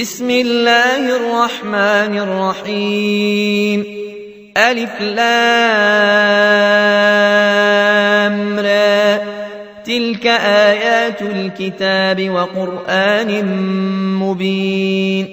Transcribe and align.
بسم 0.00 0.30
الله 0.30 1.16
الرحمن 1.16 2.18
الرحيم. 2.18 3.84
ألف 4.56 5.00
لام 5.00 5.18
را. 8.58 9.18
تلك 9.84 10.26
آيات 10.26 11.22
الكتاب 11.22 12.30
وقرآن 12.30 13.44
مبين. 14.18 15.26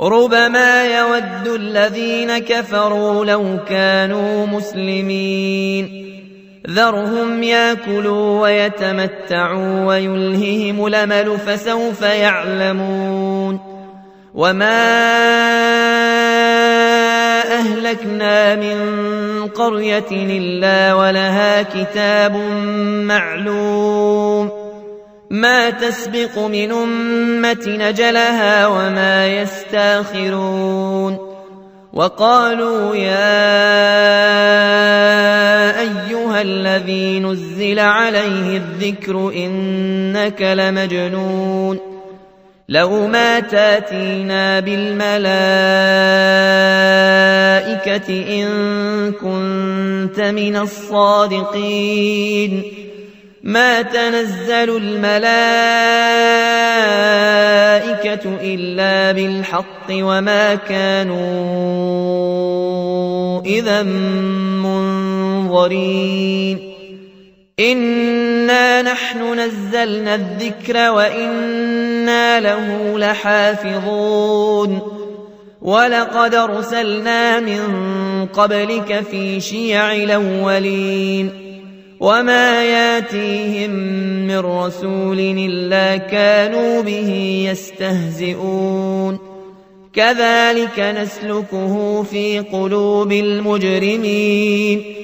ربما 0.00 0.84
يود 0.84 1.48
الذين 1.60 2.38
كفروا 2.38 3.24
لو 3.24 3.56
كانوا 3.68 4.46
مسلمين. 4.46 6.04
ذرهم 6.70 7.42
ياكلوا 7.42 8.42
ويتمتعوا 8.42 9.84
ويلههم 9.84 10.86
الأمل 10.86 11.38
فسوف 11.46 12.02
يعلمون. 12.02 13.73
وما 14.34 14.84
اهلكنا 17.54 18.54
من 18.54 18.78
قريه 19.48 20.10
الا 20.10 20.94
ولها 20.94 21.62
كتاب 21.62 22.36
معلوم 23.06 24.50
ما 25.30 25.70
تسبق 25.70 26.38
من 26.38 26.72
امه 26.72 27.64
نجلها 27.66 28.66
وما 28.66 29.26
يستاخرون 29.28 31.18
وقالوا 31.92 32.96
يا 32.96 33.40
ايها 35.80 36.40
الذي 36.42 37.20
نزل 37.20 37.78
عليه 37.78 38.56
الذكر 38.56 39.32
انك 39.36 40.42
لمجنون 40.42 41.93
لو 42.68 43.06
ما 43.06 43.40
تاتينا 43.40 44.60
بالملائكة 44.60 45.24
إن 48.08 49.12
كنت 49.12 50.20
من 50.20 50.56
الصادقين. 50.56 52.62
ما 53.42 53.82
تنزل 53.82 54.76
الملائكة 54.76 55.14
إلا 58.42 59.12
بالحق 59.12 59.86
وما 59.90 60.54
كانوا 60.54 61.24
إذا 63.42 63.82
منظرين. 65.42 66.73
إنا 67.60 68.82
نحن 68.82 69.40
نزلنا 69.40 70.14
الذكر 70.14 70.90
وإنا 70.90 72.40
له 72.40 72.98
لحافظون 72.98 74.80
ولقد 75.62 76.34
ارسلنا 76.34 77.40
من 77.40 77.60
قبلك 78.26 79.04
في 79.10 79.40
شيع 79.40 79.92
الأولين 79.92 81.30
وما 82.00 82.64
ياتيهم 82.64 83.70
من 84.26 84.38
رسول 84.38 85.18
الا 85.20 85.96
كانوا 85.96 86.82
به 86.82 87.10
يستهزئون 87.50 89.18
كذلك 89.92 90.80
نسلكه 90.80 92.02
في 92.02 92.38
قلوب 92.38 93.12
المجرمين 93.12 95.03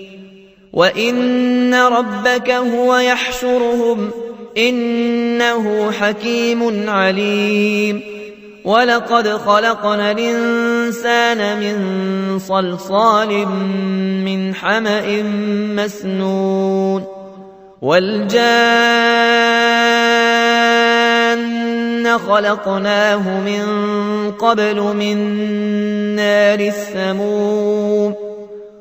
وان 0.73 1.73
ربك 1.73 2.51
هو 2.51 2.95
يحشرهم 2.95 4.11
انه 4.57 5.91
حكيم 5.91 6.89
عليم 6.89 8.01
ولقد 8.65 9.27
خلقنا 9.27 10.11
الانسان 10.11 11.59
من 11.59 12.39
صلصال 12.39 13.47
من 14.25 14.55
حما 14.55 15.21
مسنون 15.75 17.05
والجان 17.81 19.41
خلقناه 22.17 23.39
من 23.39 23.65
قبل 24.31 24.81
من 24.81 25.17
نار 26.15 26.59
السموم 26.59 28.20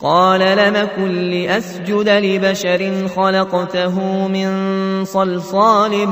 قال 0.00 0.40
لم 0.40 0.88
كن 0.96 1.30
لأسجد 1.30 2.08
لبشر 2.08 3.08
خلقته 3.08 4.28
من 4.28 4.50
صلصال 5.04 6.08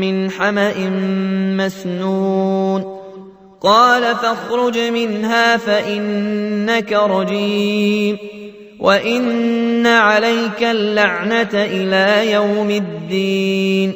من 0.00 0.30
حمأ 0.30 0.74
مسنون. 1.56 2.98
قال 3.60 4.02
فاخرج 4.02 4.78
منها 4.78 5.56
فإنك 5.56 6.92
رجيم. 6.92 8.16
وإن 8.80 9.86
عليك 9.86 10.62
اللعنة 10.62 11.50
إلى 11.54 12.32
يوم 12.32 12.70
الدين. 12.70 13.92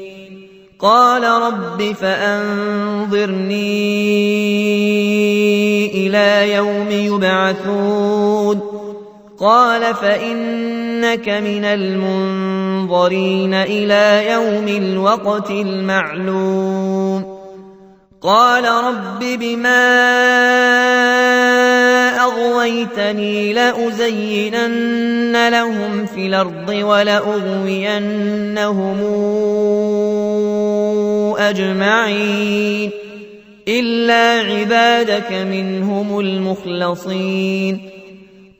قال 0.78 1.22
رب 1.24 1.92
فأنظرني 1.92 3.46
إلى 6.06 6.54
يوم 6.54 6.90
يبعثون. 6.90 8.71
قال 9.42 9.94
فإنك 9.94 11.28
من 11.28 11.64
المنظرين 11.64 13.54
إلى 13.54 14.30
يوم 14.32 14.68
الوقت 14.68 15.50
المعلوم. 15.50 17.42
قال 18.22 18.64
رب 18.64 19.18
بما 19.18 19.82
أغويتني 22.22 23.52
لأزينن 23.52 25.48
لهم 25.48 26.06
في 26.06 26.26
الأرض 26.26 26.68
ولأغوينهم 26.68 28.12
أجمعين 31.38 32.90
إلا 33.68 34.40
عبادك 34.40 35.32
منهم 35.32 36.20
المخلصين. 36.20 37.91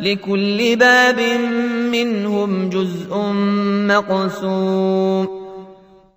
لكل 0.00 0.76
باب 0.76 1.20
منهم 1.92 2.70
جزء 2.70 3.16
مقسوم. 3.88 5.40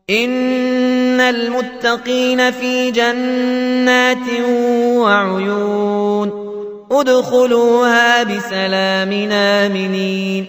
إن 0.10 1.20
المتقين 1.20 2.52
في 2.52 2.92
جنات 2.92 4.42
وعيون. 4.98 6.32
ادخلوها 6.92 8.24
بسلام 8.24 9.32
آمنين. 9.32 10.46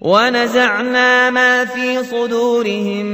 ونزعنا 0.00 1.30
ما 1.30 1.64
في 1.64 2.04
صدورهم 2.04 3.06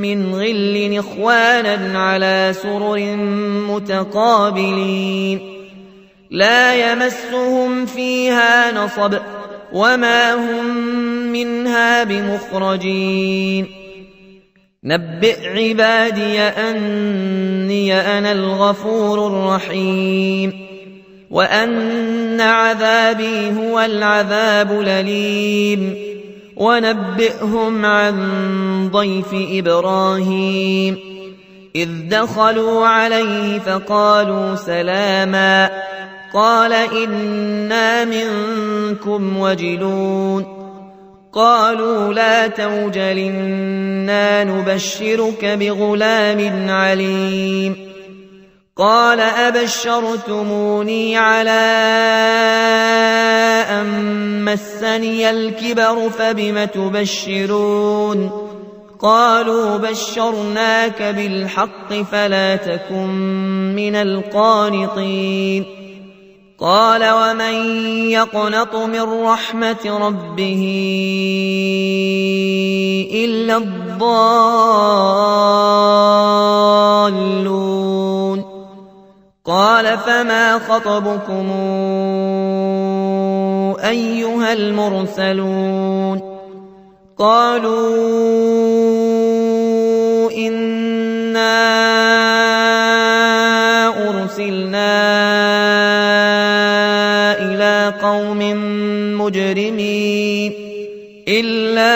من 0.00 0.34
غل 0.34 0.98
إخوانا 0.98 1.98
على 1.98 2.54
سرر 2.62 3.16
متقابلين. 3.74 5.55
لا 6.30 6.92
يمسهم 6.92 7.86
فيها 7.86 8.84
نصب 8.84 9.14
وما 9.72 10.34
هم 10.34 10.66
منها 11.32 12.04
بمخرجين. 12.04 13.66
نبئ 14.84 15.48
عبادي 15.48 16.40
أني 16.40 18.18
أنا 18.18 18.32
الغفور 18.32 19.26
الرحيم. 19.26 20.66
وأن 21.30 22.40
عذابي 22.40 23.52
هو 23.56 23.80
العذاب 23.80 24.80
الأليم. 24.80 25.96
ونبئهم 26.56 27.86
عن 27.86 28.88
ضيف 28.92 29.28
إبراهيم. 29.32 30.98
إذ 31.76 31.88
دخلوا 32.08 32.86
عليه 32.86 33.58
فقالوا 33.58 34.56
سلاماً. 34.56 35.95
قال 36.34 36.72
إنا 36.72 38.04
منكم 38.04 39.38
وجلون. 39.38 40.56
قالوا 41.32 42.14
لا 42.14 42.46
توجل 42.46 43.18
إنا 43.18 44.44
نبشرك 44.44 45.44
بغلام 45.44 46.70
عليم. 46.70 47.76
قال 48.76 49.20
أبشرتموني 49.20 51.16
على 51.16 51.50
أن 53.70 54.44
مسني 54.44 55.30
الكبر 55.30 56.10
فبم 56.10 56.64
تبشرون؟ 56.64 58.30
قالوا 59.00 59.76
بشرناك 59.76 61.02
بالحق 61.02 61.94
فلا 61.94 62.56
تكن 62.56 63.08
من 63.76 63.94
القانطين. 63.94 65.75
قال 66.58 67.10
ومن 67.10 67.54
يقنط 68.10 68.76
من 68.76 69.24
رحمة 69.24 70.08
ربه 70.08 70.62
إلا 73.12 73.56
الضالون 73.56 73.96
قال 79.44 79.98
فما 79.98 80.58
خطبكم 80.58 81.50
أيها 83.84 84.52
المرسلون 84.52 86.20
قالوا 87.18 87.86
إنا 90.32 92.25
مجرمين 99.26 100.52
إلا 101.28 101.94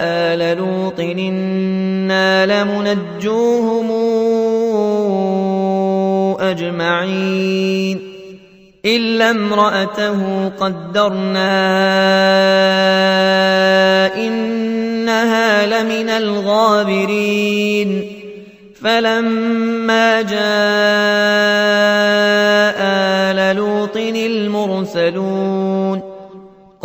آل 0.00 0.58
لوط 0.58 1.00
إنا 1.00 2.46
لمنجوهم 2.46 3.90
أجمعين 6.40 7.98
إلا 8.84 9.30
امرأته 9.30 10.48
قدرنا 10.48 11.58
إنها 14.16 15.66
لمن 15.66 16.08
الغابرين 16.08 17.38
فلما 18.82 20.22
جاء 20.22 21.07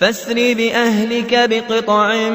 فاسر 0.00 0.34
بأهلك 0.34 1.48
بقطع 1.50 2.28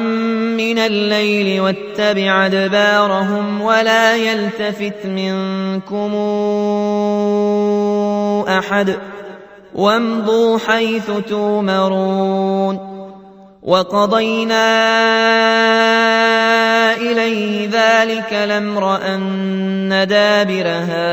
من 0.56 0.78
الليل 0.78 1.60
واتبع 1.60 2.46
أدبارهم 2.46 3.60
ولا 3.60 4.16
يلتفت 4.16 5.06
منكم 5.06 6.14
أحد 8.48 8.96
وامضوا 9.74 10.58
حيث 10.58 11.10
تومرون 11.28 12.92
وقضينا 13.62 14.66
إليه 16.96 17.68
ذلك 17.72 18.32
الأمر 18.32 18.96
أن 18.96 20.06
دابر 20.08 20.66
هؤلاء 20.88 21.12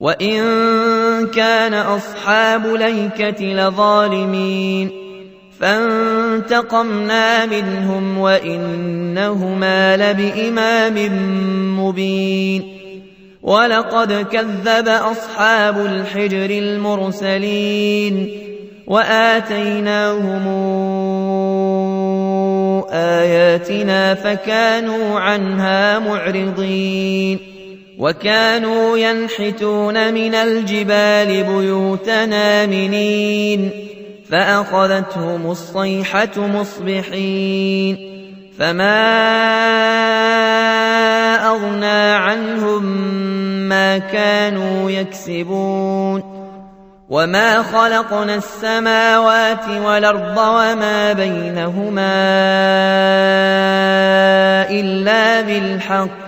وإن 0.00 0.40
كان 1.26 1.74
أصحاب 1.74 2.66
ليكة 2.66 3.44
لظالمين 3.44 4.90
فانتقمنا 5.60 7.46
منهم 7.46 8.18
وإنهما 8.18 9.96
لبإمام 9.96 10.94
مبين 11.80 12.78
ولقد 13.42 14.12
كذب 14.12 14.88
أصحاب 14.88 15.86
الحجر 15.86 16.50
المرسلين 16.50 18.28
وآتيناهم 18.86 20.48
آياتنا 22.92 24.14
فكانوا 24.14 25.20
عنها 25.20 25.98
معرضين 25.98 27.57
وكانوا 27.98 28.98
ينحتون 28.98 30.14
من 30.14 30.34
الجبال 30.34 31.44
بيوتنا 31.44 32.66
منين 32.66 33.70
فأخذتهم 34.30 35.50
الصيحة 35.50 36.36
مصبحين 36.36 37.98
فما 38.58 38.98
أغنى 41.48 42.12
عنهم 42.12 42.84
ما 43.68 43.98
كانوا 43.98 44.90
يكسبون 44.90 46.38
وما 47.08 47.62
خلقنا 47.62 48.34
السماوات 48.34 49.68
والأرض 49.68 50.38
وما 50.38 51.12
بينهما 51.12 52.14
إلا 54.70 55.40
بالحق 55.40 56.27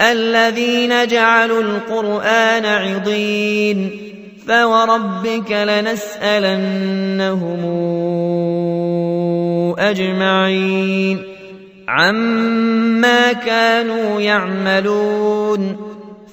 الذين 0.00 1.06
جعلوا 1.06 1.62
القرآن 1.62 2.64
عضين 2.64 3.90
فوربك 4.48 5.52
لنسألنهم 5.52 7.60
أجمعين. 9.78 11.22
عما 11.88 13.32
كانوا 13.32 14.20
يعملون 14.20 15.76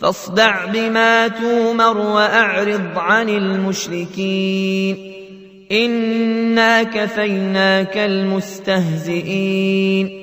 فاصدع 0.02 0.66
بما 0.66 1.28
تومر 1.28 1.98
وأعرض 1.98 2.92
عن 2.96 3.30
المشركين. 3.30 5.14
إنا 5.72 6.84
كفيناك 6.84 7.98
المستهزئين. 7.98 10.23